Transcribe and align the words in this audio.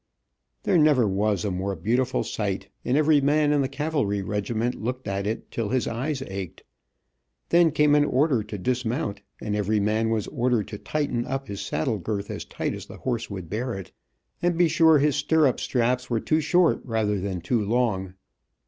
There 0.63 0.79
never 0.79 1.07
was 1.07 1.45
a 1.45 1.51
more 1.51 1.75
beautiful 1.75 2.23
sight, 2.23 2.69
and 2.83 2.97
every 2.97 3.21
man 3.21 3.53
in 3.53 3.61
the 3.61 3.69
cavalry 3.69 4.23
regiment 4.23 4.73
looked 4.73 5.07
at 5.07 5.27
it 5.27 5.51
till 5.51 5.69
his 5.69 5.87
eyes 5.87 6.23
ached. 6.25 6.63
Then 7.49 7.69
came 7.71 7.93
an 7.93 8.05
order 8.05 8.41
to 8.41 8.57
dismount 8.57 9.21
and 9.39 9.55
every 9.55 9.79
man 9.79 10.09
was 10.09 10.25
ordered 10.29 10.67
to 10.69 10.79
tighten 10.79 11.27
up 11.27 11.47
his 11.47 11.61
saddle 11.61 11.99
girth 11.99 12.31
as 12.31 12.45
tight 12.45 12.73
as 12.73 12.87
the 12.87 12.97
horse 12.97 13.29
would 13.29 13.47
bear 13.47 13.75
it, 13.75 13.91
and 14.41 14.57
be 14.57 14.67
sure 14.67 14.97
his 14.97 15.17
stirrup 15.17 15.59
straps 15.59 16.09
were 16.09 16.19
too 16.19 16.41
short 16.41 16.81
rather 16.83 17.19
than 17.19 17.39
too 17.39 17.61
long. 17.63 18.15